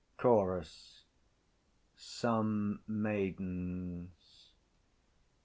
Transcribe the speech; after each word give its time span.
CHORUS. 0.17 1.03
_Some 1.95 2.79
Maidens. 2.87 4.47